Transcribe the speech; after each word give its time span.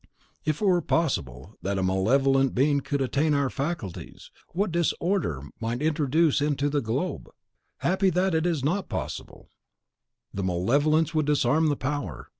If 0.45 0.63
it 0.63 0.65
were 0.65 0.81
possible 0.81 1.53
that 1.61 1.77
a 1.77 1.83
malevolent 1.83 2.55
being 2.55 2.79
could 2.79 3.01
attain 3.01 3.33
to 3.33 3.37
our 3.37 3.51
faculties, 3.51 4.31
what 4.47 4.71
disorder 4.71 5.41
it 5.45 5.53
might 5.61 5.79
introduce 5.83 6.41
into 6.41 6.71
the 6.71 6.81
globe! 6.81 7.29
Happy 7.81 8.09
that 8.09 8.33
it 8.33 8.47
is 8.47 8.63
NOT 8.65 8.89
possible; 8.89 9.51
the 10.33 10.41
malevolence 10.43 11.13
would 11.13 11.27
disarm 11.27 11.67
the 11.67 11.75
power. 11.75 12.29